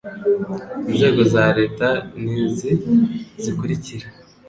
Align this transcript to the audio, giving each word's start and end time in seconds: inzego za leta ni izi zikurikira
inzego 0.89 1.21
za 1.33 1.45
leta 1.57 1.89
ni 2.23 2.33
izi 2.45 2.71
zikurikira 3.43 4.07